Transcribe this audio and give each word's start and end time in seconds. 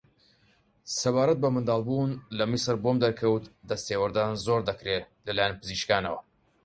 سەبارەت 0.99 1.37
بە 1.43 1.49
منداڵبوون 1.55 2.11
لە 2.37 2.45
میسر 2.51 2.75
بۆم 2.83 2.97
دەرکەوت 3.03 3.43
دەستێوەردان 3.69 4.33
زۆر 4.45 4.61
دەکرێ 4.69 4.97
لە 5.25 5.31
لایەن 5.37 5.57
پزیشکانەوە 5.61 6.19